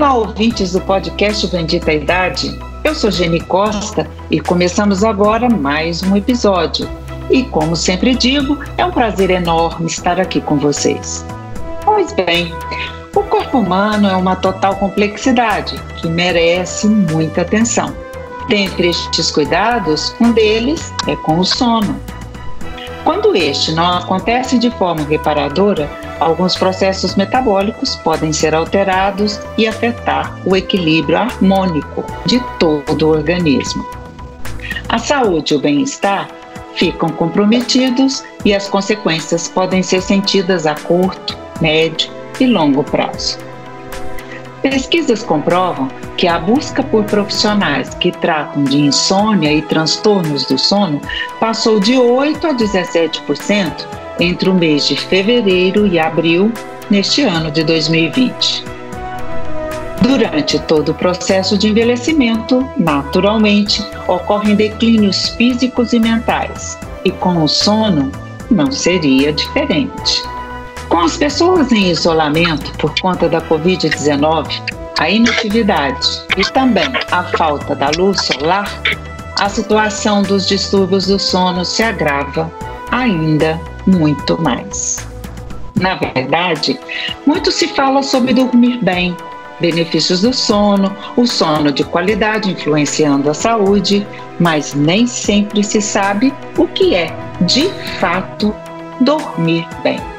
[0.00, 2.58] Olá, ouvintes do podcast Bendita Idade.
[2.82, 6.88] Eu sou Geni Costa e começamos agora mais um episódio.
[7.28, 11.22] E como sempre digo, é um prazer enorme estar aqui com vocês.
[11.84, 12.50] Pois bem,
[13.14, 17.94] o corpo humano é uma total complexidade que merece muita atenção.
[18.48, 22.00] Dentre estes cuidados, um deles é com o sono.
[23.04, 25.88] Quando este não acontece de forma reparadora,
[26.20, 33.84] alguns processos metabólicos podem ser alterados e afetar o equilíbrio harmônico de todo o organismo.
[34.88, 36.28] A saúde e o bem-estar
[36.74, 43.49] ficam comprometidos e as consequências podem ser sentidas a curto, médio e longo prazo.
[44.62, 45.88] Pesquisas comprovam
[46.18, 51.00] que a busca por profissionais que tratam de insônia e transtornos do sono
[51.38, 53.86] passou de 8 a 17%
[54.20, 56.52] entre o mês de fevereiro e abril
[56.90, 58.64] neste ano de 2020.
[60.02, 67.48] Durante todo o processo de envelhecimento, naturalmente, ocorrem declínios físicos e mentais, e com o
[67.48, 68.10] sono
[68.50, 70.22] não seria diferente.
[70.90, 74.60] Com as pessoas em isolamento por conta da Covid-19,
[74.98, 78.68] a inatividade e também a falta da luz solar,
[79.38, 82.52] a situação dos distúrbios do sono se agrava
[82.90, 85.08] ainda muito mais.
[85.76, 86.78] Na verdade,
[87.24, 89.16] muito se fala sobre dormir bem,
[89.60, 94.04] benefícios do sono, o sono de qualidade influenciando a saúde,
[94.40, 98.52] mas nem sempre se sabe o que é, de fato,
[99.00, 100.09] dormir bem.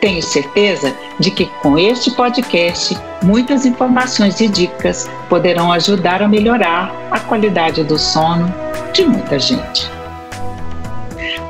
[0.00, 6.90] Tenho certeza de que com este podcast, muitas informações e dicas poderão ajudar a melhorar
[7.10, 8.52] a qualidade do sono
[8.94, 9.90] de muita gente.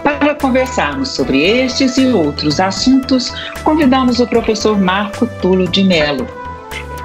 [0.03, 6.27] Para conversarmos sobre estes e outros assuntos, convidamos o professor Marco Tulo de Melo.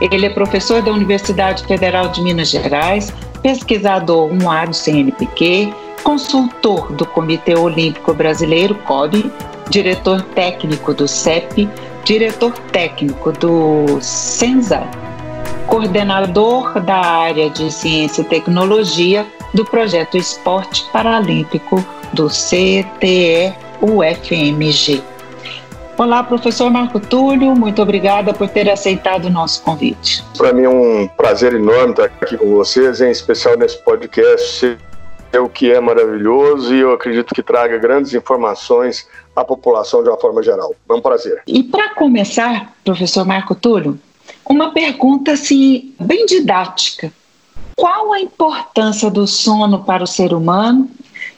[0.01, 5.71] Ele é professor da Universidade Federal de Minas Gerais, pesquisador um do CNPq,
[6.03, 9.31] consultor do Comitê Olímpico Brasileiro, COB,
[9.69, 11.69] diretor técnico do CEP,
[12.03, 14.83] diretor técnico do CENSA,
[15.67, 21.83] coordenador da área de ciência e tecnologia do projeto Esporte Paralímpico
[22.13, 23.55] do CTE-UFMG.
[25.97, 30.21] Olá, professor Marco Túlio, muito obrigada por ter aceitado o nosso convite.
[30.37, 34.77] Para mim é um prazer enorme estar aqui com vocês, em especial nesse podcast
[35.39, 40.17] o que é maravilhoso e eu acredito que traga grandes informações à população de uma
[40.17, 40.75] forma geral.
[40.89, 41.41] É um prazer.
[41.47, 43.99] E para começar, professor Marco Túlio,
[44.45, 47.11] uma pergunta assim, bem didática.
[47.75, 50.89] Qual a importância do sono para o ser humano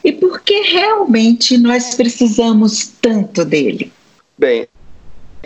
[0.03, 3.91] e por que realmente nós precisamos tanto dele?
[4.37, 4.67] Bem,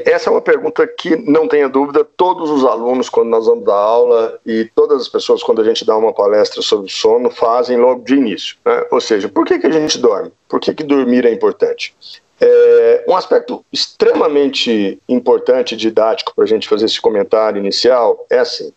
[0.06, 3.74] essa é uma pergunta que, não tenha dúvida, todos os alunos, quando nós vamos dar
[3.74, 8.04] aula, e todas as pessoas, quando a gente dá uma palestra sobre sono, fazem logo
[8.04, 8.58] de início.
[8.66, 8.86] Né?
[8.92, 10.32] Ou seja, por que, que a gente dorme?
[10.48, 11.96] Por que, que dormir é importante?
[12.40, 18.74] É, um aspecto extremamente importante, didático, para a gente fazer esse comentário inicial é assim: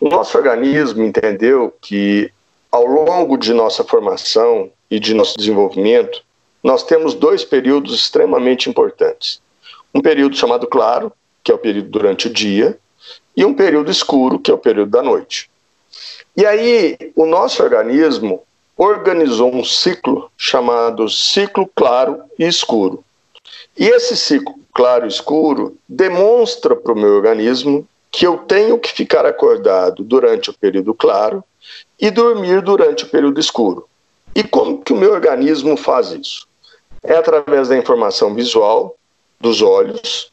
[0.00, 2.32] o nosso organismo entendeu que,
[2.70, 6.22] ao longo de nossa formação e de nosso desenvolvimento,
[6.64, 9.40] nós temos dois períodos extremamente importantes
[9.94, 11.12] um período chamado claro,
[11.42, 12.78] que é o período durante o dia,
[13.36, 15.50] e um período escuro, que é o período da noite.
[16.36, 18.42] E aí, o nosso organismo
[18.76, 23.04] organizou um ciclo chamado ciclo claro e escuro.
[23.76, 28.90] E esse ciclo claro e escuro demonstra para o meu organismo que eu tenho que
[28.90, 31.44] ficar acordado durante o período claro
[31.98, 33.86] e dormir durante o período escuro.
[34.34, 36.46] E como que o meu organismo faz isso?
[37.02, 38.96] É através da informação visual,
[39.40, 40.30] dos olhos,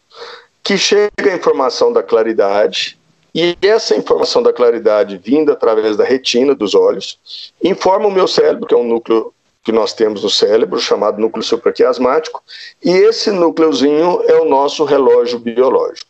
[0.64, 2.98] que chega a informação da claridade,
[3.34, 7.20] e essa informação da claridade vinda através da retina dos olhos
[7.64, 11.44] informa o meu cérebro, que é um núcleo que nós temos no cérebro, chamado núcleo
[11.44, 12.42] supraquiasmático,
[12.84, 16.08] e esse núcleozinho é o nosso relógio biológico.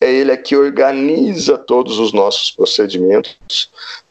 [0.00, 3.70] É ele é que organiza todos os nossos procedimentos,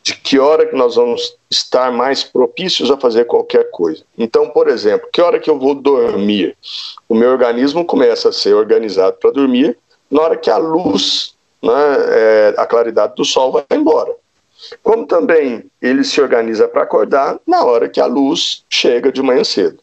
[0.09, 4.03] de que hora que nós vamos estar mais propícios a fazer qualquer coisa.
[4.17, 6.57] Então, por exemplo, que hora que eu vou dormir?
[7.07, 9.77] O meu organismo começa a ser organizado para dormir
[10.09, 11.71] na hora que a luz, né,
[12.09, 14.11] é, a claridade do sol vai embora.
[14.81, 19.43] Como também ele se organiza para acordar na hora que a luz chega de manhã
[19.43, 19.77] cedo.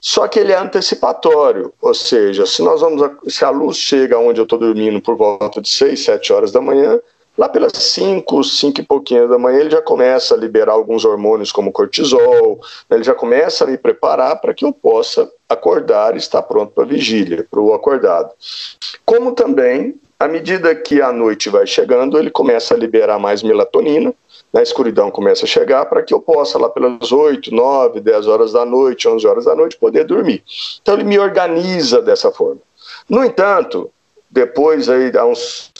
[0.00, 4.40] Só que ele é antecipatório, ou seja, se nós vamos se a luz chega onde
[4.40, 7.00] eu estou dormindo por volta de 6, 7 horas da manhã,
[7.36, 11.50] lá pelas 5, 5 e pouquinho da manhã ele já começa a liberar alguns hormônios
[11.50, 16.18] como cortisol, né, ele já começa a me preparar para que eu possa acordar e
[16.18, 18.30] estar pronto para a vigília, para o acordado.
[19.04, 24.14] Como também à medida que a noite vai chegando, ele começa a liberar mais melatonina,
[24.52, 28.28] né, a escuridão começa a chegar para que eu possa, lá pelas 8, 9, 10
[28.28, 30.44] horas da noite, 11 horas da noite, poder dormir.
[30.80, 32.60] Então ele me organiza dessa forma.
[33.08, 33.90] No entanto,
[34.30, 35.72] depois aí dá uns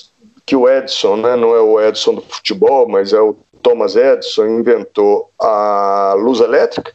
[0.57, 5.31] o Edson, né, não é o Edson do futebol, mas é o Thomas Edison, inventou
[5.39, 6.93] a luz elétrica,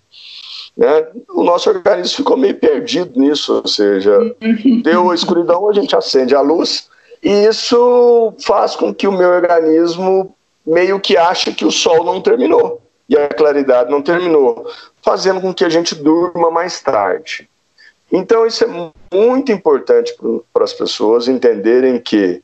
[0.75, 4.35] né, o nosso organismo ficou meio perdido nisso, ou seja,
[4.83, 6.89] deu a escuridão, a gente acende a luz,
[7.23, 12.21] e isso faz com que o meu organismo meio que ache que o sol não
[12.21, 14.69] terminou e a claridade não terminou,
[15.01, 17.49] fazendo com que a gente durma mais tarde.
[18.11, 20.15] Então, isso é muito importante
[20.53, 22.41] para as pessoas entenderem que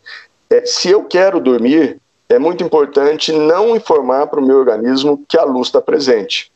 [0.54, 5.38] é, se eu quero dormir, é muito importante não informar para o meu organismo que
[5.38, 6.52] a luz está presente.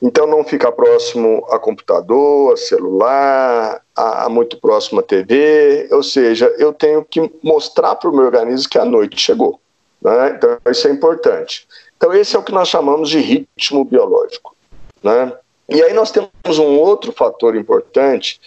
[0.00, 6.02] Então, não ficar próximo a computador, a celular, a, a muito próximo à TV, ou
[6.02, 9.60] seja, eu tenho que mostrar para o meu organismo que a noite chegou.
[10.02, 10.34] Né?
[10.36, 11.66] Então, isso é importante.
[11.96, 14.54] Então, esse é o que nós chamamos de ritmo biológico.
[15.02, 15.32] Né?
[15.68, 18.40] E aí nós temos um outro fator importante,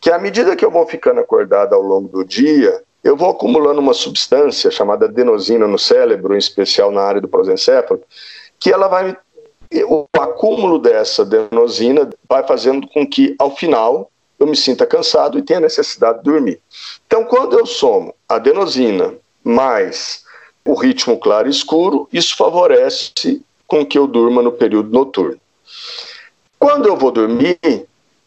[0.00, 3.80] que à medida que eu vou ficando acordado ao longo do dia, eu vou acumulando
[3.80, 8.02] uma substância chamada adenosina no cérebro, em especial na área do prosencéfalo,
[8.58, 9.16] que ela vai
[9.86, 15.42] o acúmulo dessa adenosina vai fazendo com que ao final eu me sinta cansado e
[15.42, 16.60] tenha necessidade de dormir.
[17.06, 19.14] Então, quando eu somo adenosina
[19.44, 20.24] mais
[20.64, 25.38] o ritmo claro e escuro, isso favorece com que eu durma no período noturno.
[26.58, 27.58] Quando eu vou dormir,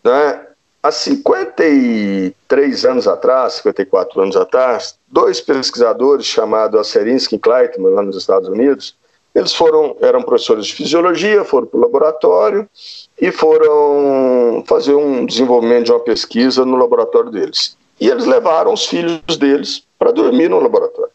[0.03, 0.47] né,
[0.83, 8.18] há 53 anos atrás, 54 anos atrás, dois pesquisadores chamados Asserinsky e Kleitman, lá nos
[8.18, 8.95] Estados Unidos,
[9.33, 12.69] eles foram, eram professores de fisiologia, foram para o laboratório
[13.19, 17.75] e foram fazer um desenvolvimento de uma pesquisa no laboratório deles.
[18.00, 21.12] E eles levaram os filhos deles para dormir no laboratório.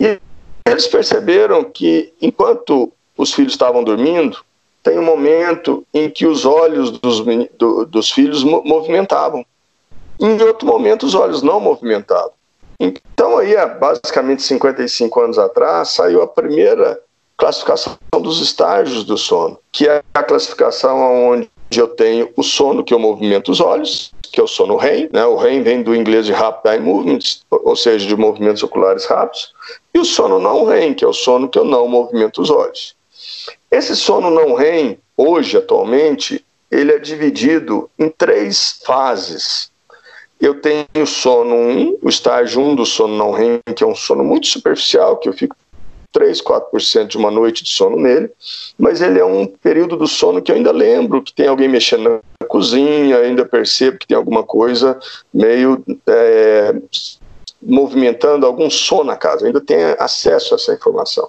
[0.00, 0.20] E
[0.66, 4.38] eles perceberam que, enquanto os filhos estavam dormindo,
[4.88, 7.22] tem um momento em que os olhos dos,
[7.58, 9.44] do, dos filhos movimentavam.
[10.18, 12.32] Em outro momento, os olhos não movimentavam.
[12.80, 16.98] Então, aí, há basicamente 55 anos atrás, saiu a primeira
[17.36, 22.94] classificação dos estágios do sono, que é a classificação onde eu tenho o sono que
[22.94, 25.24] eu movimento os olhos, que é o sono REM, né?
[25.26, 29.52] o REM vem do inglês de Rapid Eye Movements, ou seja, de movimentos oculares rápidos,
[29.94, 32.97] e o sono não REM, que é o sono que eu não movimento os olhos.
[33.70, 39.70] Esse sono não REM, hoje, atualmente, ele é dividido em três fases.
[40.40, 43.94] Eu tenho o sono 1, o estágio 1 do sono não REM, que é um
[43.94, 45.56] sono muito superficial, que eu fico
[46.12, 48.30] 3, 4% de uma noite de sono nele,
[48.78, 52.22] mas ele é um período do sono que eu ainda lembro que tem alguém mexendo
[52.40, 54.98] na cozinha, ainda percebo que tem alguma coisa
[55.32, 56.74] meio é,
[57.60, 61.28] movimentando algum som na casa, ainda tenho acesso a essa informação.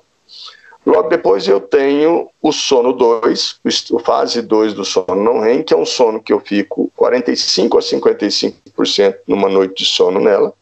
[0.86, 3.60] Logo depois eu tenho o sono 2,
[3.92, 7.78] o fase 2 do sono não REM, que é um sono que eu fico 45
[7.78, 10.54] a 55% numa noite de sono nela,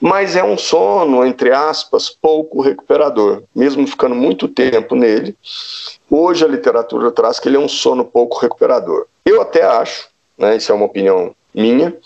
[0.00, 5.36] mas é um sono, entre aspas, pouco recuperador, mesmo ficando muito tempo nele.
[6.10, 9.06] Hoje a literatura traz que ele é um sono pouco recuperador.
[9.24, 11.96] Eu até acho, né, isso é uma opinião minha,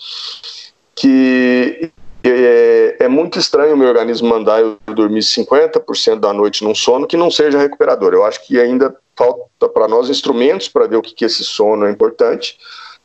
[0.95, 1.91] que
[2.23, 7.07] é, é, muito estranho o meu organismo mandar eu dormir 50% da noite num sono
[7.07, 8.13] que não seja recuperador.
[8.13, 11.87] Eu acho que ainda falta para nós instrumentos para ver o que, que esse sono
[11.87, 12.59] é importante.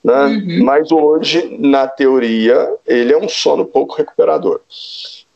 [0.03, 0.25] Né?
[0.25, 0.63] Uhum.
[0.65, 4.59] Mas hoje, na teoria, ele é um sono pouco recuperador.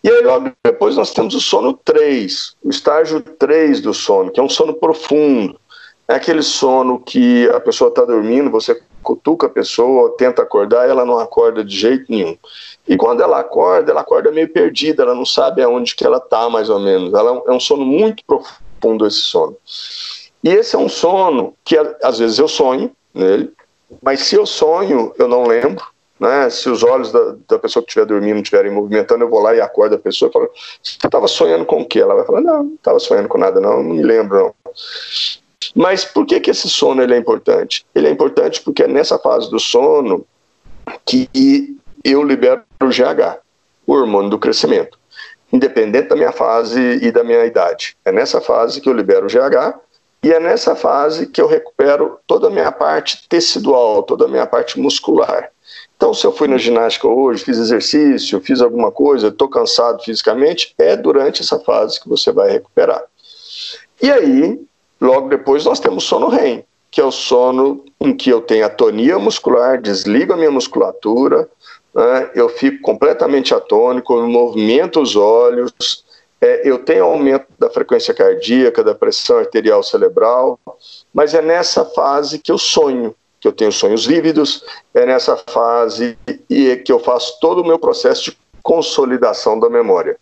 [0.03, 4.39] E aí, logo depois, nós temos o sono 3, o estágio 3 do sono, que
[4.39, 5.59] é um sono profundo.
[6.07, 11.05] É aquele sono que a pessoa está dormindo, você cutuca a pessoa, tenta acordar, ela
[11.05, 12.37] não acorda de jeito nenhum.
[12.85, 16.49] E quando ela acorda, ela acorda meio perdida, ela não sabe aonde que ela está,
[16.49, 17.13] mais ou menos.
[17.13, 19.55] Ela é um sono muito profundo, esse sono.
[20.43, 23.49] E esse é um sono que, às vezes, eu sonho nele,
[24.01, 25.85] mas se eu sonho, eu não lembro.
[26.19, 26.49] Né?
[26.49, 29.61] Se os olhos da, da pessoa que estiver dormindo estiverem movimentando, eu vou lá e
[29.61, 30.49] acordo a pessoa e falo:
[30.83, 31.99] Você estava sonhando com o quê?
[31.99, 34.37] Ela vai falar: Não, não estava sonhando com nada, não, não me lembro.
[34.37, 34.55] Não.
[35.75, 37.85] Mas por que, que esse sono ele é importante?
[37.93, 40.25] Ele é importante porque é nessa fase do sono
[41.05, 43.39] que eu libero o GH,
[43.85, 44.97] o hormônio do crescimento,
[45.51, 47.97] independente da minha fase e da minha idade.
[48.05, 49.79] É nessa fase que eu libero o GH
[50.23, 54.45] e é nessa fase que eu recupero toda a minha parte tecidual, toda a minha
[54.45, 55.51] parte muscular.
[55.95, 60.73] Então, se eu fui na ginástica hoje, fiz exercício, fiz alguma coisa, estou cansado fisicamente,
[60.77, 63.03] é durante essa fase que você vai recuperar.
[64.01, 64.59] E aí,
[64.99, 69.19] logo depois, nós temos sono REM, que é o sono em que eu tenho atonia
[69.19, 71.49] muscular, desligo a minha musculatura,
[71.93, 75.73] né, eu fico completamente atônico, eu movimento os olhos,
[76.39, 80.59] é, eu tenho aumento da frequência cardíaca, da pressão arterial cerebral,
[81.13, 84.63] mas é nessa fase que eu sonho, que eu tenho sonhos vívidos,
[84.93, 86.17] é nessa fase
[86.49, 88.37] e que eu faço todo o meu processo de
[88.67, 90.17] consolidação da memória.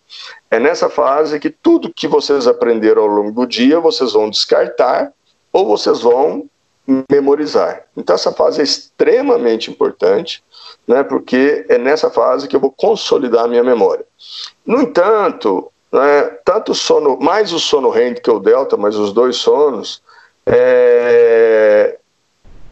[0.52, 5.12] É nessa fase que tudo que vocês aprenderam ao longo do dia vocês vão descartar
[5.52, 6.48] ou vocês vão
[7.12, 7.88] memorizar.
[7.98, 10.44] Então essa fase é extremamente importante,
[10.88, 14.06] né, porque é nessa fase que eu vou consolidar a minha memória.
[14.64, 19.12] No entanto, né, tanto o sono, mais o sono REM que o delta, mas os
[19.12, 20.04] dois sonos,
[20.46, 21.98] é,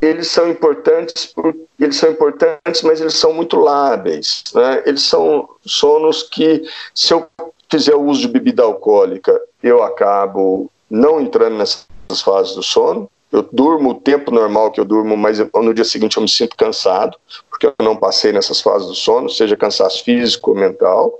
[0.03, 4.43] eles são importantes, por, eles são importantes, mas eles são muito lábeis.
[4.53, 4.83] Né?
[4.85, 7.25] Eles são sonos que, se eu
[7.71, 11.87] fizer o uso de bebida alcoólica, eu acabo não entrando nessas
[12.21, 13.09] fases do sono.
[13.31, 16.55] Eu durmo o tempo normal que eu durmo, mas no dia seguinte eu me sinto
[16.55, 17.17] cansado,
[17.49, 21.19] porque eu não passei nessas fases do sono, seja cansaço físico ou mental.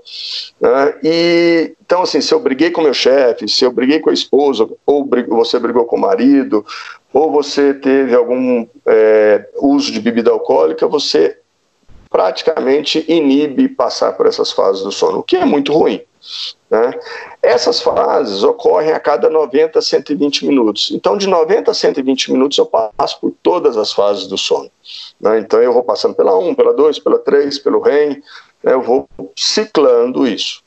[0.60, 0.94] Né?
[1.02, 4.68] E então, assim, se eu briguei com meu chefe, se eu briguei com a esposa,
[4.86, 6.64] ou você brigou com o marido,
[7.14, 11.38] ou você teve algum é, uso de bebida alcoólica, você
[12.10, 16.02] praticamente inibe passar por essas fases do sono, o que é muito ruim.
[16.68, 16.92] Né?
[17.40, 20.90] Essas fases ocorrem a cada 90 a 120 minutos.
[20.92, 24.70] Então, de 90 a 120 minutos, eu passo por todas as fases do sono.
[25.20, 25.38] Né?
[25.38, 28.22] Então, eu vou passando pela 1, pela 2, pela 3, pelo REM,
[28.62, 28.72] né?
[28.72, 30.64] eu vou ciclando isso.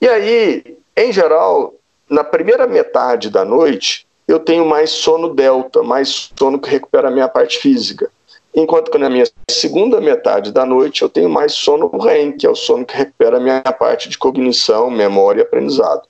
[0.00, 1.74] E aí, em geral,
[2.10, 7.10] na primeira metade da noite, eu tenho mais sono delta, mais sono que recupera a
[7.10, 8.10] minha parte física
[8.54, 12.50] enquanto que na minha segunda metade da noite eu tenho mais sono REM, que é
[12.50, 16.02] o sono que recupera a minha parte de cognição, memória e aprendizado.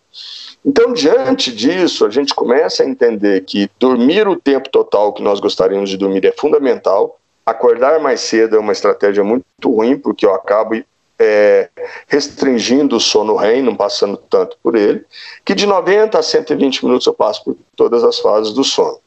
[0.64, 5.40] Então, diante disso, a gente começa a entender que dormir o tempo total que nós
[5.40, 7.18] gostaríamos de dormir é fundamental.
[7.46, 10.74] Acordar mais cedo é uma estratégia muito ruim, porque eu acabo
[11.18, 11.68] é,
[12.06, 15.04] restringindo o sono REM, não passando tanto por ele.
[15.44, 18.98] Que de 90 a 120 minutos eu passo por todas as fases do sono.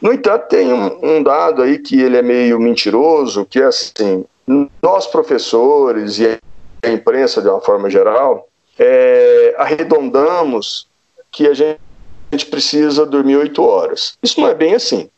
[0.00, 4.24] No entanto, tem um, um, dado aí que ele é meio mentiroso, que é assim,
[4.82, 6.38] nós professores e
[6.82, 8.46] a imprensa de uma forma geral,
[8.78, 10.88] é, arredondamos
[11.30, 11.80] que a gente,
[12.50, 14.18] precisa dormir oito horas.
[14.22, 15.08] Isso não é bem assim.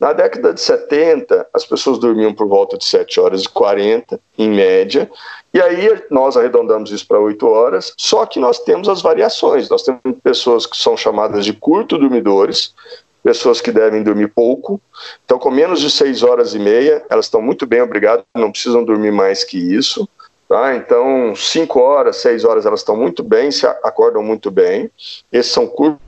[0.00, 4.50] Na década de 70, as pessoas dormiam por volta de 7 horas e 40, em
[4.50, 5.08] média,
[5.54, 9.68] e aí nós arredondamos isso para 8 horas, só que nós temos as variações.
[9.68, 12.74] Nós temos pessoas que são chamadas de curto dormidores,
[13.22, 14.80] pessoas que devem dormir pouco.
[15.24, 18.84] Então, com menos de seis horas e meia, elas estão muito bem, obrigado, não precisam
[18.84, 20.08] dormir mais que isso.
[20.48, 20.74] Tá?
[20.74, 24.90] Então, cinco horas, seis horas, elas estão muito bem, se acordam muito bem.
[25.32, 26.00] Esses são curtos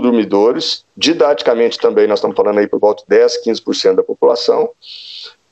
[0.00, 0.82] dormidores.
[0.96, 4.70] Didaticamente também, nós estamos falando aí por volta de 10, 15% da população.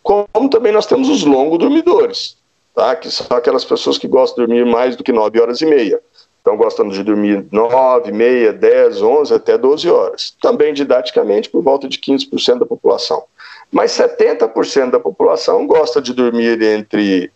[0.02, 2.37] Como também nós temos os longos dormidores,
[2.75, 2.97] tá?
[2.97, 6.00] que são aquelas pessoas que gostam de dormir mais do que nove horas e meia.
[6.38, 10.35] Estão gostando de dormir 9, meia, 10, 11, até 12 horas.
[10.43, 13.23] Também didaticamente por volta de 15% da população.
[13.71, 17.31] Mas 70% da população gosta de dormir entre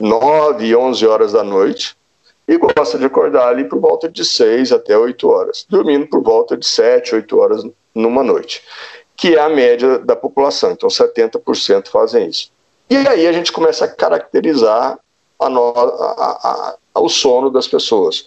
[0.00, 1.96] 9 e 11 horas da noite
[2.46, 6.56] e gosta de acordar ali por volta de 6 até 8 horas, dormindo por volta
[6.56, 8.62] de 7, 8 horas numa noite,
[9.16, 10.72] que é a média da população.
[10.72, 12.52] Então 70% fazem isso.
[12.88, 14.98] E aí a gente começa a caracterizar
[15.38, 18.26] a, no, a, a, ao sono das pessoas.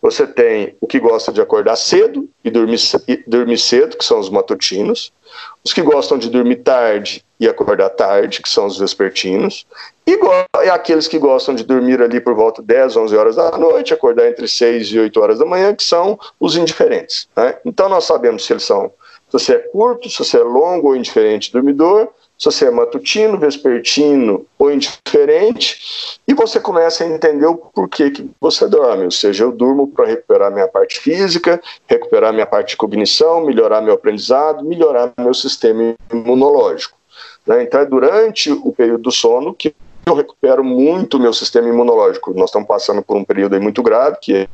[0.00, 4.18] Você tem o que gosta de acordar cedo e dormir, e dormir cedo, que são
[4.18, 5.12] os matutinos,
[5.64, 9.66] os que gostam de dormir tarde e acordar tarde, que são os vespertinos,
[10.06, 10.18] e,
[10.64, 13.92] e aqueles que gostam de dormir ali por volta de 10, 11 horas da noite,
[13.92, 17.28] acordar entre 6 e 8 horas da manhã, que são os indiferentes.
[17.36, 17.58] Né?
[17.64, 18.90] Então nós sabemos se eles são,
[19.28, 22.08] se você é curto, se você é longo ou indiferente dormidor,
[22.38, 28.30] se você é matutino, vespertino ou indiferente, e você começa a entender o porquê que
[28.40, 29.06] você dorme.
[29.06, 33.80] Ou seja, eu durmo para recuperar minha parte física, recuperar minha parte de cognição, melhorar
[33.80, 36.96] meu aprendizado, melhorar meu sistema imunológico.
[37.44, 37.64] Né?
[37.64, 39.74] Então é durante o período do sono que
[40.06, 42.32] eu recupero muito meu sistema imunológico.
[42.34, 44.48] Nós estamos passando por um período muito grave, que é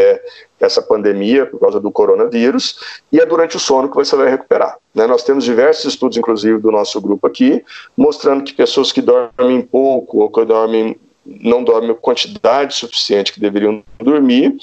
[0.00, 0.22] é
[0.58, 2.78] essa pandemia por causa do coronavírus,
[3.10, 4.76] e é durante o sono que você vai recuperar.
[4.94, 5.06] Né?
[5.06, 7.64] Nós temos diversos estudos, inclusive do nosso grupo aqui,
[7.96, 13.38] mostrando que pessoas que dormem pouco ou que dormem não dormem a quantidade suficiente que
[13.38, 14.56] deveriam dormir,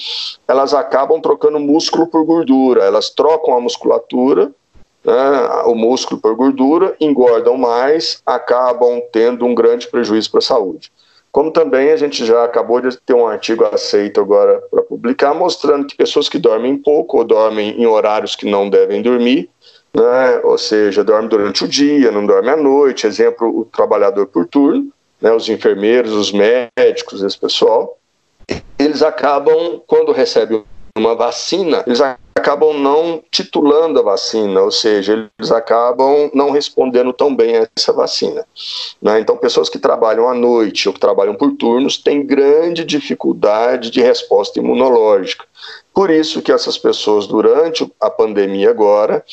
[0.47, 4.51] elas acabam trocando músculo por gordura, elas trocam a musculatura,
[5.05, 10.91] né, o músculo por gordura, engordam mais, acabam tendo um grande prejuízo para a saúde.
[11.37, 15.85] Como também a gente já acabou de ter um artigo aceito agora para publicar, mostrando
[15.85, 19.47] que pessoas que dormem pouco ou dormem em horários que não devem dormir,
[19.93, 24.47] né, ou seja, dorme durante o dia, não dorme à noite, exemplo, o trabalhador por
[24.47, 24.91] turno,
[25.21, 27.99] né, os enfermeiros, os médicos, esse pessoal,
[28.79, 30.63] eles acabam, quando recebem
[30.97, 32.01] uma vacina, eles
[32.35, 37.91] acabam não titulando a vacina, ou seja, eles acabam não respondendo tão bem a essa
[37.91, 38.45] vacina.
[39.01, 39.19] Né?
[39.19, 44.01] Então, pessoas que trabalham à noite ou que trabalham por turnos têm grande dificuldade de
[44.01, 45.45] resposta imunológica.
[45.93, 49.23] Por isso que essas pessoas, durante a pandemia agora,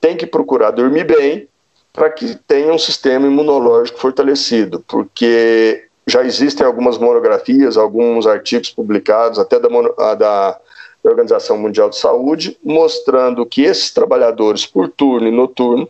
[0.00, 1.48] têm que procurar dormir bem
[1.92, 9.38] para que tenham um sistema imunológico fortalecido, porque já existem algumas monografias, alguns artigos publicados,
[9.38, 10.60] até da, da
[11.02, 15.88] da Organização Mundial de Saúde, mostrando que esses trabalhadores por turno e noturno,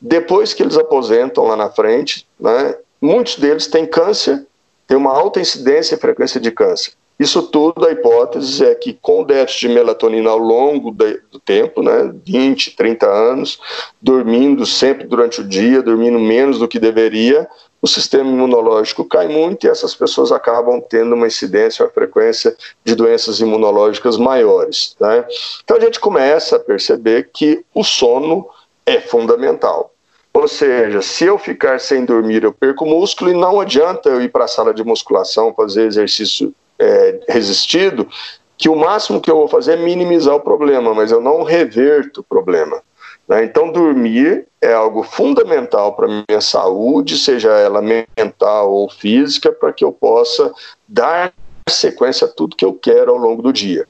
[0.00, 4.46] depois que eles aposentam lá na frente, né, muitos deles têm câncer,
[4.86, 6.92] têm uma alta incidência e frequência de câncer.
[7.18, 12.12] Isso tudo, a hipótese é que com déficit de melatonina ao longo do tempo, né,
[12.24, 13.60] 20, 30 anos,
[14.00, 17.48] dormindo sempre durante o dia, dormindo menos do que deveria,
[17.82, 22.94] o sistema imunológico cai muito e essas pessoas acabam tendo uma incidência, uma frequência de
[22.94, 24.96] doenças imunológicas maiores.
[25.00, 25.24] Né?
[25.64, 28.48] Então a gente começa a perceber que o sono
[28.86, 29.92] é fundamental.
[30.32, 34.30] Ou seja, se eu ficar sem dormir, eu perco músculo e não adianta eu ir
[34.30, 38.08] para a sala de musculação fazer exercício é, resistido,
[38.56, 42.20] que o máximo que eu vou fazer é minimizar o problema, mas eu não reverto
[42.20, 42.80] o problema.
[43.28, 43.44] Né?
[43.44, 49.72] Então, dormir é algo fundamental para a minha saúde, seja ela mental ou física, para
[49.72, 50.52] que eu possa
[50.86, 51.32] dar
[51.68, 53.86] sequência a tudo que eu quero ao longo do dia.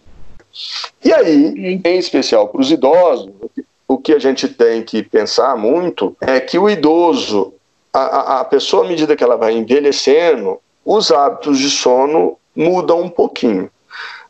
[1.04, 3.30] E aí, em especial para os idosos,
[3.88, 7.54] o que a gente tem que pensar muito é que o idoso,
[7.92, 13.08] a, a pessoa, à medida que ela vai envelhecendo, os hábitos de sono mudam um
[13.08, 13.70] pouquinho.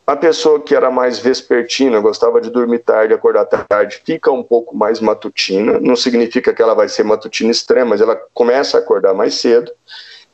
[0.05, 4.75] A pessoa que era mais vespertina, gostava de dormir tarde, acordar tarde, fica um pouco
[4.75, 5.79] mais matutina.
[5.79, 9.71] Não significa que ela vai ser matutina extrema, mas ela começa a acordar mais cedo.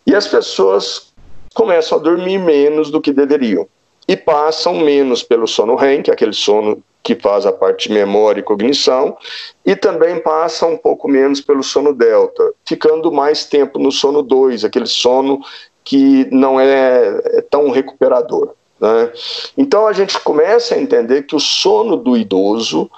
[0.08, 1.14] E as pessoas
[1.54, 3.68] começam a dormir menos do que deveriam.
[4.08, 7.94] E passam menos pelo sono REM, que é aquele sono que faz a parte de
[7.94, 9.18] memória e cognição,
[9.66, 14.66] e também passam um pouco menos pelo sono delta, ficando mais tempo no sono 2,
[14.66, 15.40] aquele sono
[15.84, 18.54] que não é tão recuperador.
[18.80, 19.12] Né?
[19.58, 22.90] Então a gente começa a entender que o sono do idoso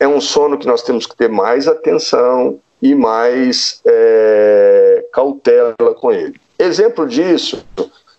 [0.00, 6.12] é um sono que nós temos que ter mais atenção e mais é, cautela com
[6.12, 6.40] ele.
[6.58, 7.64] Exemplo disso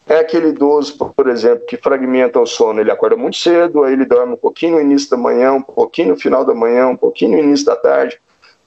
[0.10, 2.82] é aquele idoso, por exemplo, que fragmenta o sono.
[2.82, 6.10] Ele acorda muito cedo, aí ele dorme um pouquinho no início da manhã, um pouquinho
[6.10, 8.20] no final da manhã, um pouquinho no início da tarde,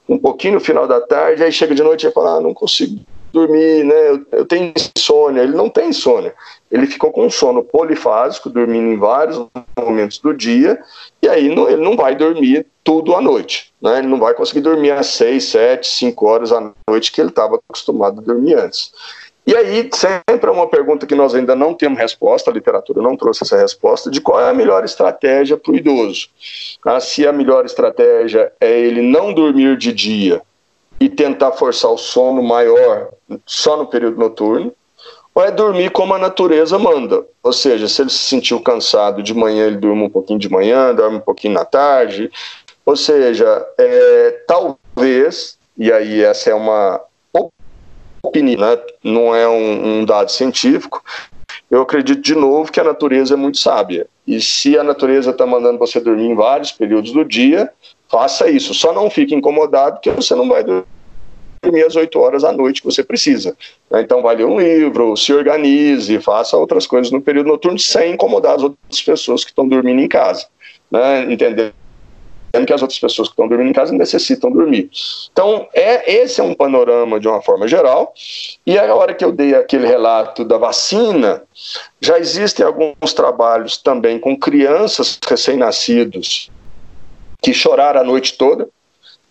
[0.08, 3.00] um pouquinho no final da tarde, aí chega de noite e fala: ah, não consigo
[3.32, 4.10] dormir, né?
[4.10, 5.42] Eu, eu tenho insônia.
[5.42, 6.34] Ele não tem insônia.
[6.72, 9.38] Ele ficou com sono polifásico, dormindo em vários
[9.78, 10.82] momentos do dia,
[11.20, 13.70] e aí não, ele não vai dormir tudo à noite.
[13.80, 13.98] Né?
[13.98, 17.56] Ele não vai conseguir dormir às 6, 7, 5 horas à noite que ele estava
[17.56, 18.90] acostumado a dormir antes.
[19.46, 23.16] E aí, sempre é uma pergunta que nós ainda não temos resposta, a literatura não
[23.16, 26.28] trouxe essa resposta, de qual é a melhor estratégia para o idoso.
[26.84, 30.40] Ah, se a melhor estratégia é ele não dormir de dia
[30.98, 33.08] e tentar forçar o sono maior
[33.44, 34.72] só no período noturno,
[35.34, 37.24] ou é dormir como a natureza manda.
[37.42, 40.94] Ou seja, se ele se sentiu cansado de manhã, ele dorme um pouquinho de manhã,
[40.94, 42.30] dorme um pouquinho na tarde.
[42.84, 47.00] Ou seja, é, talvez, e aí essa é uma
[48.22, 48.78] opinião, né?
[49.02, 51.02] não é um, um dado científico,
[51.70, 54.06] eu acredito de novo que a natureza é muito sábia.
[54.26, 57.72] E se a natureza está mandando você dormir em vários períodos do dia,
[58.08, 58.74] faça isso.
[58.74, 60.84] Só não fique incomodado que você não vai dormir
[61.86, 63.56] às 8 horas da noite que você precisa.
[63.92, 68.56] Então, vai ler um livro, se organize, faça outras coisas no período noturno sem incomodar
[68.56, 70.46] as outras pessoas que estão dormindo em casa.
[70.90, 71.32] Né?
[71.32, 71.72] Entendendo
[72.66, 74.90] que as outras pessoas que estão dormindo em casa necessitam dormir.
[75.32, 78.12] Então, é, esse é um panorama de uma forma geral.
[78.66, 81.44] E a hora que eu dei aquele relato da vacina,
[82.00, 86.50] já existem alguns trabalhos também com crianças recém-nascidos
[87.40, 88.68] que choraram a noite toda,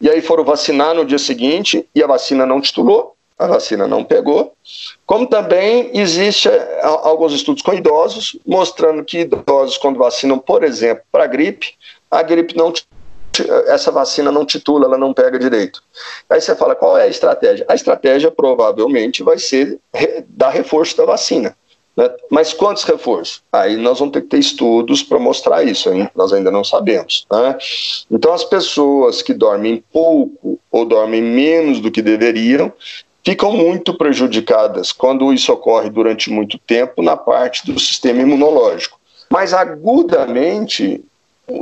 [0.01, 4.03] e aí foram vacinar no dia seguinte e a vacina não titulou, a vacina não
[4.03, 4.53] pegou.
[5.05, 11.03] Como também existe é, alguns estudos com idosos mostrando que idosos quando vacinam, por exemplo,
[11.11, 11.75] para gripe,
[12.09, 12.73] a gripe não
[13.67, 15.81] essa vacina não titula, ela não pega direito.
[16.29, 17.65] Aí você fala, qual é a estratégia?
[17.69, 19.79] A estratégia provavelmente vai ser
[20.27, 21.55] dar reforço da vacina.
[21.95, 22.09] Né?
[22.29, 23.41] Mas quantos reforços?
[23.51, 26.09] Aí nós vamos ter que ter estudos para mostrar isso, hein?
[26.15, 27.25] nós ainda não sabemos.
[27.31, 27.57] Né?
[28.09, 32.71] Então, as pessoas que dormem pouco ou dormem menos do que deveriam
[33.23, 38.99] ficam muito prejudicadas quando isso ocorre durante muito tempo na parte do sistema imunológico.
[39.29, 41.03] Mas agudamente,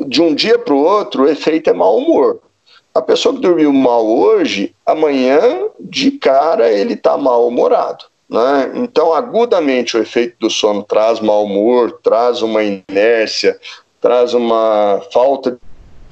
[0.08, 2.40] de um dia para o outro, o efeito é mau humor.
[2.94, 8.06] A pessoa que dormiu mal hoje, amanhã, de cara, ele está mal-humorado.
[8.30, 8.72] Né?
[8.76, 13.60] Então, agudamente, o efeito do sono traz mau humor, traz uma inércia,
[14.00, 15.58] traz uma falta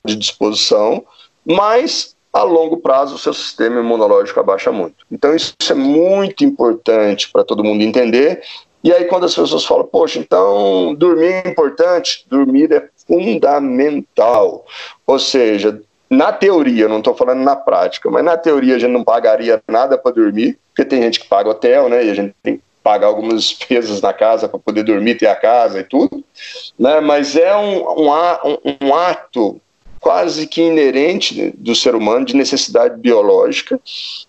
[0.04, 1.06] de disposição,
[1.46, 5.06] mas a longo prazo o seu sistema imunológico abaixa muito.
[5.12, 8.42] Então, isso é muito importante para todo mundo entender.
[8.84, 14.66] E aí, quando as pessoas falam, poxa, então dormir é importante, dormir é fundamental.
[15.06, 19.04] Ou seja, na teoria, não estou falando na prática, mas na teoria a gente não
[19.04, 22.06] pagaria nada para dormir, porque tem gente que paga hotel, né?
[22.06, 25.36] E a gente tem que pagar algumas despesas na casa para poder dormir, ter a
[25.36, 26.24] casa e tudo,
[26.80, 27.00] né?
[27.00, 28.08] Mas é um, um,
[28.82, 29.60] um ato
[30.00, 33.80] quase que inerente do ser humano de necessidade biológica,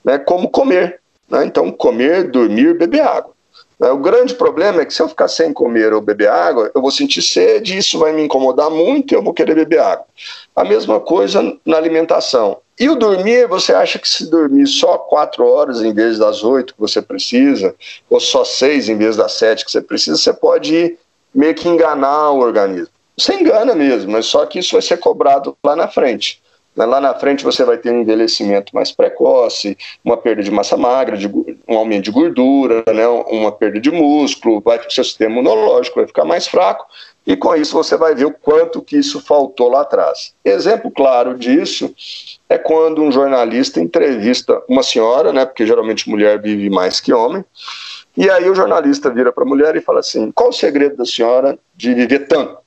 [0.04, 0.18] né?
[0.18, 1.00] Como comer.
[1.28, 1.44] Né?
[1.44, 3.32] Então, comer, dormir, beber água.
[3.78, 3.90] Né?
[3.90, 6.90] O grande problema é que se eu ficar sem comer ou beber água, eu vou
[6.90, 10.06] sentir sede, isso vai me incomodar muito e eu vou querer beber água.
[10.54, 12.58] A mesma coisa na alimentação.
[12.78, 16.74] E o dormir, você acha que se dormir só quatro horas em vez das oito
[16.74, 17.74] que você precisa,
[18.08, 20.96] ou só seis em vez das sete que você precisa, você pode
[21.34, 22.88] meio que enganar o organismo.
[23.16, 26.40] Você engana mesmo, mas só que isso vai ser cobrado lá na frente.
[26.86, 31.16] Lá na frente você vai ter um envelhecimento mais precoce, uma perda de massa magra,
[31.16, 31.26] de,
[31.66, 33.06] um aumento de gordura, né?
[33.06, 36.86] uma perda de músculo, vai, o seu sistema imunológico vai ficar mais fraco,
[37.26, 40.34] e com isso você vai ver o quanto que isso faltou lá atrás.
[40.44, 41.94] Exemplo claro disso
[42.48, 47.44] é quando um jornalista entrevista uma senhora, né, porque geralmente mulher vive mais que homem,
[48.16, 51.04] e aí o jornalista vira para a mulher e fala assim: qual o segredo da
[51.04, 52.58] senhora de viver tanto?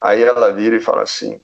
[0.00, 1.40] Aí ela vira e fala assim: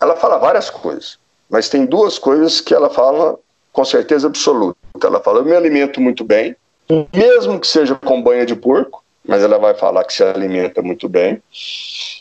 [0.00, 1.18] ela fala várias coisas.
[1.48, 3.38] Mas tem duas coisas que ela fala
[3.72, 4.78] com certeza absoluta.
[5.02, 6.56] Ela fala: eu me alimento muito bem,
[7.12, 11.08] mesmo que seja com banha de porco, mas ela vai falar que se alimenta muito
[11.08, 11.42] bem.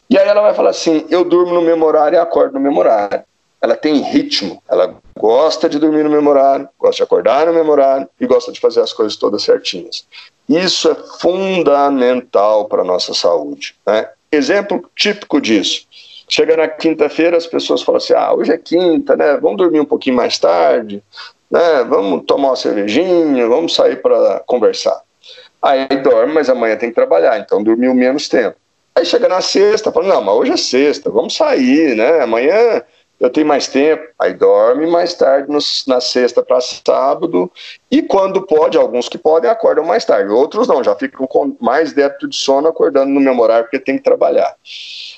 [0.09, 2.79] E aí ela vai falar assim: eu durmo no mesmo horário e acordo no mesmo
[2.79, 3.23] horário.
[3.61, 7.71] Ela tem ritmo, ela gosta de dormir no mesmo horário, gosta de acordar no mesmo
[7.71, 10.05] horário e gosta de fazer as coisas todas certinhas.
[10.49, 13.73] Isso é fundamental para a nossa saúde.
[13.87, 14.09] Né?
[14.29, 15.87] Exemplo típico disso.
[16.27, 19.37] Chega na quinta-feira, as pessoas falam assim: ah, hoje é quinta, né?
[19.37, 21.03] Vamos dormir um pouquinho mais tarde,
[21.49, 21.83] né?
[21.83, 25.01] Vamos tomar uma cervejinha, vamos sair para conversar.
[25.61, 28.57] Aí dorme, mas amanhã tem que trabalhar, então dormiu menos tempo.
[28.95, 32.21] Aí chega na sexta, fala: não, mas hoje é sexta, vamos sair, né?
[32.21, 32.83] Amanhã
[33.23, 34.03] eu tenho mais tempo.
[34.19, 37.49] Aí dorme mais tarde no, na sexta para sábado.
[37.89, 40.29] E quando pode, alguns que podem acordam mais tarde.
[40.29, 43.97] Outros não, já ficam com mais débito de sono acordando no mesmo horário porque tem
[43.97, 44.53] que trabalhar.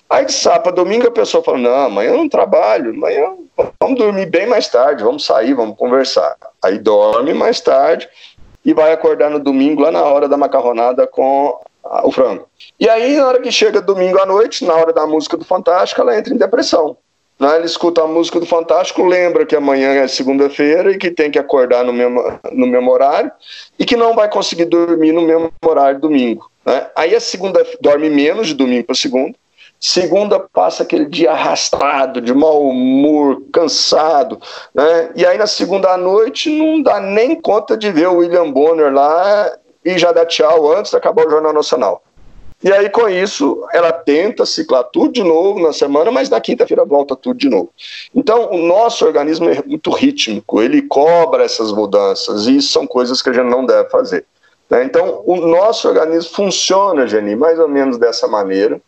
[0.09, 3.33] Aí de sábado domingo a pessoa fala: Não, amanhã eu não trabalho, amanhã
[3.81, 6.35] vamos dormir bem mais tarde, vamos sair, vamos conversar.
[6.63, 8.07] Aí dorme mais tarde
[8.63, 11.59] e vai acordar no domingo lá na hora da macarronada com
[12.03, 12.47] o frango.
[12.79, 16.01] E aí, na hora que chega domingo à noite, na hora da música do Fantástico,
[16.01, 16.97] ela entra em depressão.
[17.39, 17.57] Né?
[17.57, 21.37] Ele escuta a música do Fantástico, lembra que amanhã é segunda-feira e que tem que
[21.37, 23.31] acordar no mesmo, no mesmo horário
[23.77, 26.49] e que não vai conseguir dormir no mesmo horário domingo.
[26.65, 26.87] Né?
[26.95, 29.35] Aí a segunda dorme menos de domingo para segunda
[29.79, 34.39] Segunda passa aquele dia arrastado, de mau humor, cansado,
[34.73, 35.11] né?
[35.15, 39.51] E aí na segunda noite não dá nem conta de ver o William Bonner lá
[39.83, 42.01] e já dá tchau antes de acabar o Jornal Nacional.
[42.63, 46.83] E aí, com isso, ela tenta ciclar tudo de novo na semana, mas na quinta-feira
[46.83, 47.69] volta tudo de novo.
[48.15, 53.29] Então, o nosso organismo é muito rítmico, ele cobra essas mudanças, e são coisas que
[53.29, 54.25] a gente não deve fazer.
[54.69, 54.83] Né?
[54.83, 58.81] Então, o nosso organismo funciona, Geni, mais ou menos dessa maneira.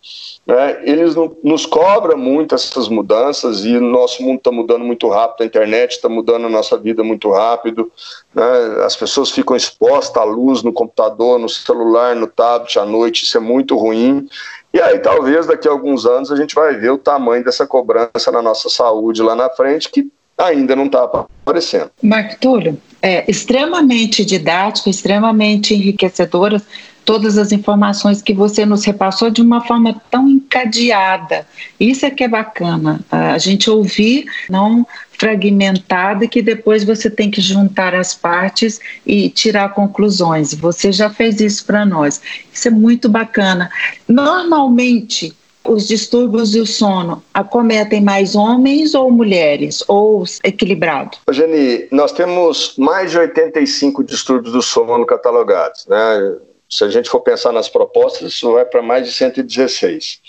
[0.45, 0.79] Né?
[0.83, 5.45] Eles nos cobram muito essas mudanças e o nosso mundo está mudando muito rápido, a
[5.45, 7.91] internet está mudando a nossa vida muito rápido.
[8.33, 8.43] Né?
[8.83, 13.37] As pessoas ficam expostas à luz no computador, no celular, no tablet à noite, isso
[13.37, 14.27] é muito ruim.
[14.73, 18.31] E aí, talvez daqui a alguns anos, a gente vai ver o tamanho dessa cobrança
[18.31, 20.07] na nossa saúde lá na frente, que
[20.37, 21.89] ainda não está aparecendo.
[22.01, 26.61] Marco Túlio, é extremamente didático, extremamente enriquecedora
[27.07, 31.47] todas as informações que você nos repassou de uma forma tão encadeada.
[31.79, 34.85] Isso é que é bacana, a gente ouvir, não
[35.17, 40.53] fragmentada que depois você tem que juntar as partes e tirar conclusões.
[40.53, 42.21] Você já fez isso para nós.
[42.53, 43.71] Isso é muito bacana.
[44.05, 45.33] Normalmente,
[45.67, 51.17] os distúrbios do sono acometem mais homens ou mulheres, ou equilibrado?
[51.31, 56.37] Jenny, nós temos mais de 85 distúrbios do sono catalogados, né?
[56.69, 60.19] Se a gente for pensar nas propostas, isso vai para mais de 116.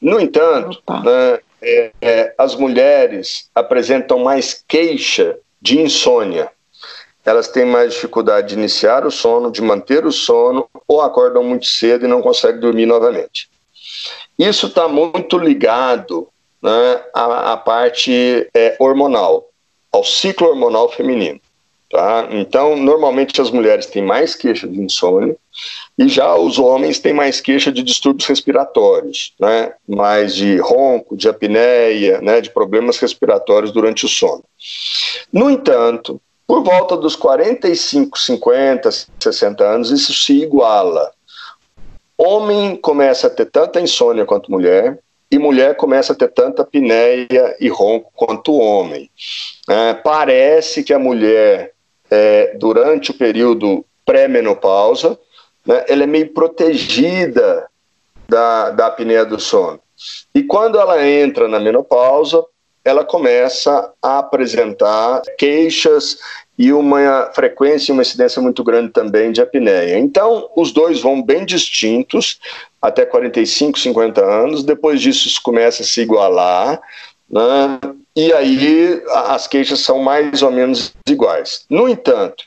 [0.00, 6.50] No entanto, né, é, é, as mulheres apresentam mais queixa de insônia.
[7.24, 11.66] Elas têm mais dificuldade de iniciar o sono, de manter o sono, ou acordam muito
[11.66, 13.50] cedo e não conseguem dormir novamente.
[14.38, 16.28] Isso está muito ligado
[16.62, 19.48] né, à, à parte é, hormonal,
[19.92, 21.40] ao ciclo hormonal feminino.
[21.90, 22.28] Tá?
[22.30, 25.34] Então, normalmente as mulheres têm mais queixa de insônia
[25.98, 29.72] e já os homens têm mais queixa de distúrbios respiratórios, né?
[29.88, 32.42] mais de ronco, de apneia, né?
[32.42, 34.44] de problemas respiratórios durante o sono.
[35.32, 41.10] No entanto, por volta dos 45, 50, 60 anos, isso se iguala.
[42.18, 44.98] Homem começa a ter tanta insônia quanto mulher,
[45.30, 49.10] e mulher começa a ter tanta apneia e ronco quanto homem.
[49.68, 51.72] É, parece que a mulher
[52.10, 55.18] é, durante o período pré-menopausa,
[55.66, 57.68] né, ela é meio protegida
[58.26, 59.80] da, da apneia do sono.
[60.34, 62.44] E quando ela entra na menopausa,
[62.84, 66.18] ela começa a apresentar queixas
[66.58, 69.98] e uma frequência e uma incidência muito grande também de apneia.
[69.98, 72.40] Então, os dois vão bem distintos
[72.82, 76.80] até 45, 50 anos, depois disso isso começa a se igualar,
[77.30, 77.78] né?
[78.18, 81.64] E aí as queixas são mais ou menos iguais.
[81.70, 82.42] No entanto,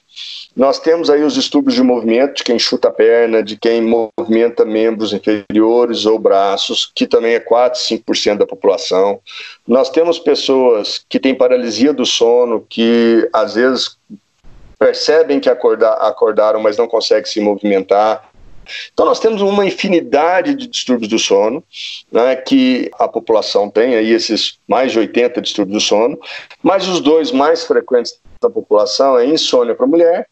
[0.54, 4.66] nós temos aí os distúrbios de movimento, de quem chuta a perna, de quem movimenta
[4.66, 9.22] membros inferiores ou braços, que também é 4, 5% da população.
[9.66, 13.96] Nós temos pessoas que têm paralisia do sono, que às vezes
[14.78, 18.30] percebem que acordar, acordaram, mas não conseguem se movimentar.
[18.94, 21.64] Então, nós temos uma infinidade de distúrbios do sono,
[22.12, 26.20] né, que a população tem, aí esses mais de 80 distúrbios do sono,
[26.62, 30.28] mas os dois mais frequentes da população é insônia para a mulher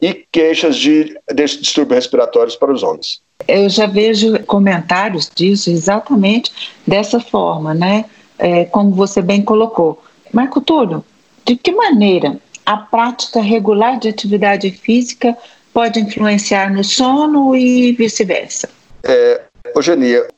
[0.00, 3.22] e queixas de, de distúrbios respiratórios para os homens.
[3.46, 6.52] Eu já vejo comentários disso exatamente
[6.86, 8.04] dessa forma, né?
[8.38, 10.02] É, como você bem colocou.
[10.32, 11.04] Marco Túlio,
[11.44, 15.36] de que maneira a prática regular de atividade física
[15.74, 18.70] pode influenciar no sono e vice-versa?
[19.02, 19.42] É,
[19.74, 20.28] Eugenia,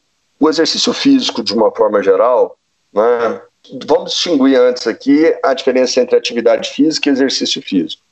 [0.41, 2.57] o exercício físico, de uma forma geral,
[2.93, 3.41] né,
[3.87, 8.03] vamos distinguir antes aqui a diferença entre atividade física e exercício físico.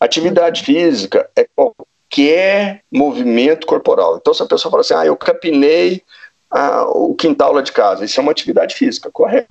[0.00, 4.16] Atividade física é qualquer movimento corporal.
[4.16, 6.02] Então, se a pessoa fala assim, ah, eu capinei
[6.50, 9.48] ah, o quintal lá de casa, isso é uma atividade física, correto.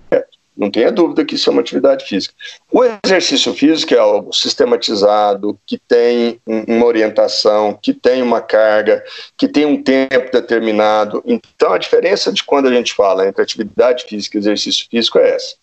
[0.55, 2.33] Não tenha dúvida que isso é uma atividade física.
[2.71, 9.03] O exercício físico é algo sistematizado, que tem uma orientação, que tem uma carga,
[9.37, 11.23] que tem um tempo determinado.
[11.25, 15.35] Então, a diferença de quando a gente fala entre atividade física e exercício físico é
[15.35, 15.55] essa.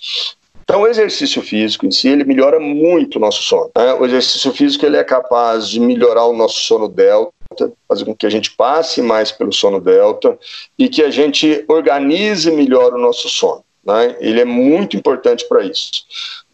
[0.64, 3.70] Então, o exercício físico em si, ele melhora muito o nosso sono.
[3.77, 3.94] Né?
[3.94, 7.33] O exercício físico ele é capaz de melhorar o nosso sono delta,
[7.88, 10.38] fazer com que a gente passe mais pelo sono delta
[10.79, 13.64] e que a gente organize melhor o nosso sono.
[13.88, 14.16] Né?
[14.20, 16.05] Ele é muito importante para isso.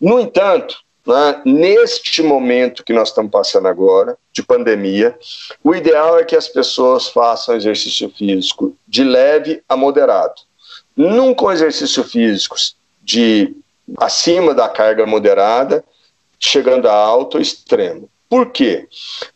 [0.00, 5.18] No entanto, né, neste momento que nós estamos passando agora, de pandemia,
[5.62, 10.42] o ideal é que as pessoas façam exercício físico de leve a moderado.
[10.96, 12.54] Nunca um exercício físico
[13.02, 13.52] de
[13.98, 15.84] acima da carga moderada,
[16.38, 18.08] chegando a alto ou extremo.
[18.28, 18.86] Por quê?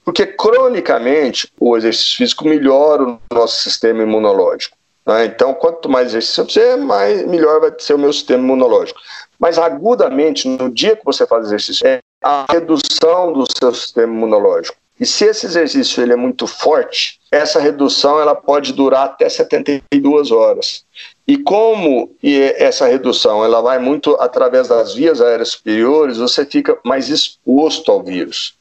[0.04, 4.78] Porque cronicamente o exercício físico melhora o nosso sistema imunológico.
[5.09, 5.25] Né?
[5.25, 9.01] Então, quanto mais exercício você fizer, mais, melhor vai ser o meu sistema imunológico.
[9.38, 14.77] Mas agudamente, no dia que você faz exercício, é a redução do seu sistema imunológico.
[15.01, 20.33] E se esse exercício ele é muito forte, essa redução ela pode durar até 72
[20.33, 20.85] horas.
[21.27, 27.09] E como essa redução ela vai muito através das vias aéreas superiores, você fica mais
[27.09, 28.59] exposto ao vírus.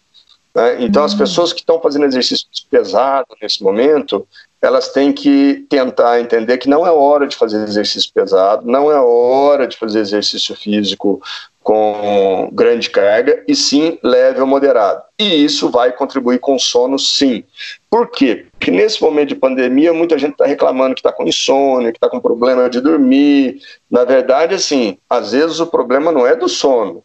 [0.57, 0.83] Né?
[0.83, 1.17] Então, as hum.
[1.17, 4.27] pessoas que estão fazendo exercício pesado nesse momento,
[4.61, 8.99] elas têm que tentar entender que não é hora de fazer exercício pesado, não é
[8.99, 11.21] hora de fazer exercício físico
[11.61, 15.01] com grande carga, e sim leve ou moderado.
[15.19, 17.43] E isso vai contribuir com sono, sim.
[17.89, 18.45] Por quê?
[18.53, 22.07] Porque nesse momento de pandemia, muita gente está reclamando que está com insônia, que está
[22.09, 23.59] com problema de dormir.
[23.91, 27.03] Na verdade, assim, às vezes o problema não é do sono,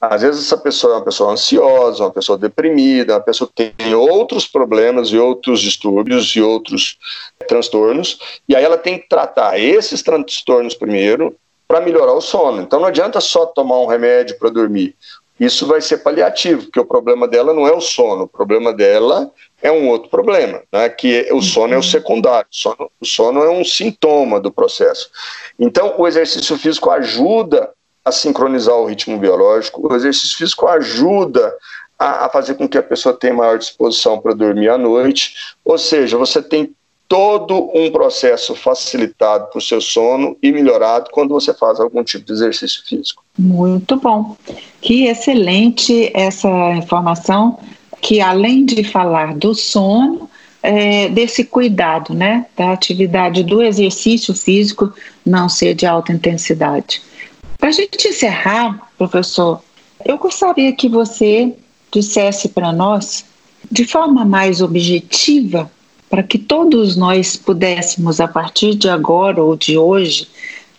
[0.00, 3.94] às vezes essa pessoa é uma pessoa ansiosa, uma pessoa deprimida, uma pessoa que tem
[3.94, 6.98] outros problemas e outros distúrbios e outros
[7.48, 11.34] transtornos, e aí ela tem que tratar esses transtornos primeiro
[11.66, 12.62] para melhorar o sono.
[12.62, 14.94] Então não adianta só tomar um remédio para dormir.
[15.38, 19.30] Isso vai ser paliativo, porque o problema dela não é o sono, o problema dela
[19.62, 20.88] é um outro problema, né?
[20.88, 25.10] que o sono é o secundário, o sono, o sono é um sintoma do processo.
[25.58, 27.70] Então, o exercício físico ajuda
[28.04, 29.86] a sincronizar o ritmo biológico.
[29.86, 31.54] O exercício físico ajuda
[31.98, 35.34] a, a fazer com que a pessoa tenha maior disposição para dormir à noite.
[35.64, 36.72] Ou seja, você tem
[37.08, 42.26] todo um processo facilitado para o seu sono e melhorado quando você faz algum tipo
[42.26, 43.24] de exercício físico.
[43.36, 44.36] Muito bom.
[44.80, 47.58] Que excelente essa informação,
[48.02, 50.28] que além de falar do sono,
[50.62, 54.92] é, desse cuidado, né, da atividade do exercício físico
[55.24, 57.00] não ser de alta intensidade.
[57.58, 59.60] Para a gente encerrar, professor,
[60.04, 61.52] eu gostaria que você
[61.92, 63.24] dissesse para nós,
[63.70, 65.70] de forma mais objetiva,
[66.08, 70.28] para que todos nós pudéssemos, a partir de agora ou de hoje,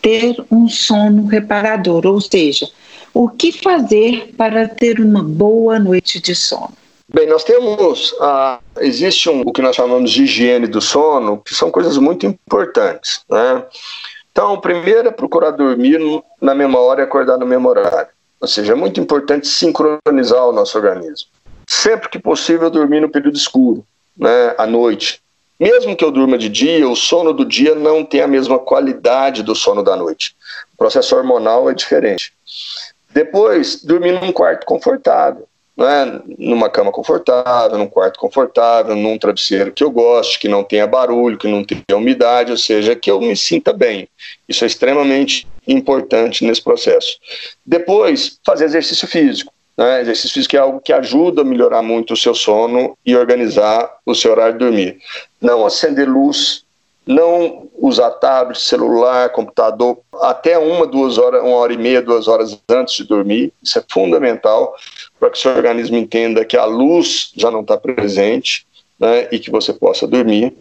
[0.01, 2.69] ter um sono reparador, ou seja,
[3.13, 6.73] o que fazer para ter uma boa noite de sono?
[7.11, 11.55] Bem, nós temos, ah, existe um, o que nós chamamos de higiene do sono, que
[11.55, 13.65] são coisas muito importantes, né?
[14.39, 15.99] Então, primeiro é procurar dormir
[16.39, 18.07] na mesma hora e acordar no mesmo horário.
[18.39, 21.27] Ou seja, é muito importante sincronizar o nosso organismo.
[21.67, 25.21] Sempre que possível, dormir no período escuro, né, à noite.
[25.59, 29.43] Mesmo que eu durma de dia, o sono do dia não tem a mesma qualidade
[29.43, 30.37] do sono da noite.
[30.73, 32.31] O processo hormonal é diferente.
[33.13, 35.48] Depois, dormir num quarto confortável
[35.79, 40.85] né, numa cama confortável, num quarto confortável, num travesseiro que eu goste, que não tenha
[40.85, 44.09] barulho, que não tenha umidade, ou seja, que eu me sinta bem.
[44.47, 47.17] Isso é extremamente importante nesse processo.
[47.65, 49.53] Depois, fazer exercício físico.
[49.77, 50.01] Né?
[50.01, 54.13] Exercício físico é algo que ajuda a melhorar muito o seu sono e organizar o
[54.13, 54.97] seu horário de dormir.
[55.39, 56.65] Não acender luz
[57.09, 62.55] não usar tablet, celular, computador até uma, duas horas, uma hora e meia, duas horas
[62.69, 63.51] antes de dormir.
[63.63, 64.75] Isso é fundamental
[65.19, 68.63] para que o seu organismo entenda que a luz já não está presente
[68.99, 70.53] né, e que você possa dormir.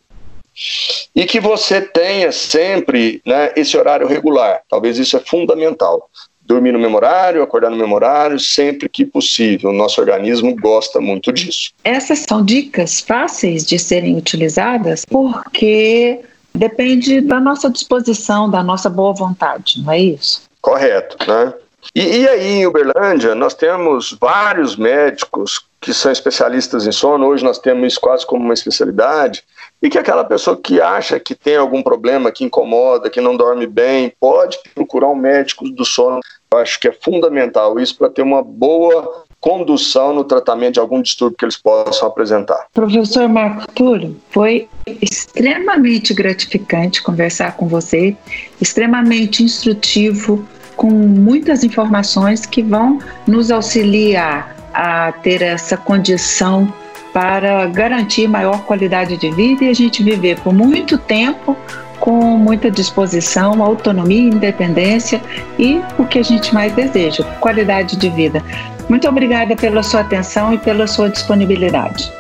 [1.15, 4.63] E que você tenha sempre né, esse horário regular.
[4.71, 6.09] Talvez isso é fundamental.
[6.41, 9.71] Dormir no mesmo horário, acordar no mesmo horário, sempre que possível.
[9.71, 11.73] Nosso organismo gosta muito disso.
[11.85, 16.21] Essas são dicas fáceis de serem utilizadas porque
[16.59, 20.43] depende da nossa disposição, da nossa boa vontade, não é isso?
[20.61, 21.55] Correto, né?
[21.95, 27.27] E, e, aí, em Uberlândia, nós temos vários médicos que são especialistas em sono.
[27.27, 29.45] Hoje nós temos isso quase como uma especialidade.
[29.81, 33.67] E que aquela pessoa que acha que tem algum problema, que incomoda, que não dorme
[33.67, 36.21] bem, pode procurar um médico do sono.
[36.53, 41.01] Eu acho que é fundamental isso para ter uma boa condução no tratamento de algum
[41.01, 42.67] distúrbio que eles possam apresentar.
[42.73, 44.69] Professor Marco Túlio, foi
[45.01, 48.17] extremamente gratificante conversar com você,
[48.61, 50.45] extremamente instrutivo,
[50.77, 56.73] com muitas informações que vão nos auxiliar a ter essa condição
[57.13, 61.57] para garantir maior qualidade de vida e a gente viver por muito tempo
[61.99, 65.21] com muita disposição, autonomia, independência
[65.59, 68.43] e o que a gente mais deseja, qualidade de vida.
[68.89, 72.11] Muito obrigada pela sua atenção e pela sua disponibilidade.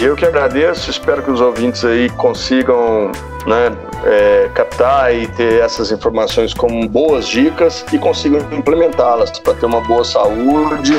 [0.00, 3.12] Eu que agradeço, espero que os ouvintes aí consigam
[3.46, 3.72] né,
[4.04, 9.80] é, captar e ter essas informações como boas dicas e consigam implementá-las para ter uma
[9.80, 10.94] boa saúde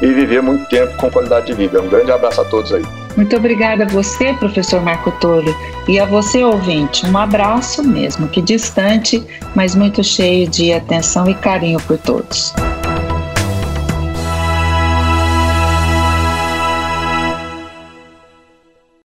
[0.00, 1.80] e viver muito tempo com qualidade de vida.
[1.80, 2.84] Um grande abraço a todos aí.
[3.16, 5.54] Muito obrigada a você, professor Marco Tolho,
[5.86, 7.06] e a você, ouvinte.
[7.06, 12.52] Um abraço mesmo, que distante, mas muito cheio de atenção e carinho por todos.